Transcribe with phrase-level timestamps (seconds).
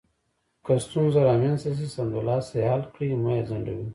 [0.65, 3.83] که ستونزه رامنځته شي، سمدلاسه یې حل کړئ، مه یې ځنډوئ.